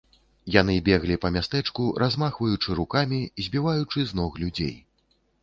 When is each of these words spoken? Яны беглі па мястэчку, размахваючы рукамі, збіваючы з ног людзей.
Яны 0.53 0.77
беглі 0.87 1.17
па 1.25 1.29
мястэчку, 1.35 1.83
размахваючы 2.05 2.79
рукамі, 2.81 3.21
збіваючы 3.45 4.09
з 4.15 4.23
ног 4.23 4.41
людзей. 4.47 4.75